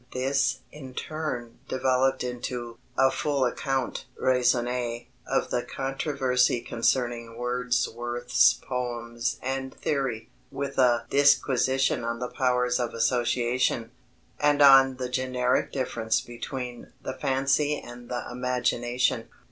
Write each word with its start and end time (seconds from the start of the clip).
This 0.13 0.61
in 0.71 0.95
turn 0.95 1.59
developed 1.69 2.23
into 2.23 2.79
"a 2.97 3.11
full 3.11 3.45
account 3.45 4.05
(raisonné) 4.19 5.09
of 5.27 5.51
the 5.51 5.61
controversy 5.61 6.59
concerning 6.61 7.37
Wordsworth's 7.37 8.55
poems 8.67 9.37
and 9.43 9.71
theory," 9.75 10.31
with 10.51 10.79
a 10.79 11.05
"disquisition 11.11 12.03
on 12.03 12.17
the 12.17 12.29
powers 12.29 12.79
of 12.79 12.95
Association... 12.95 13.91
and 14.39 14.63
on 14.63 14.95
the 14.97 15.07
generic 15.07 15.71
difference 15.71 16.19
between 16.19 16.91
the 17.03 17.13
Fancy 17.13 17.77
and 17.79 18.09
the 18.09 18.25
Imagination." 18.31 19.29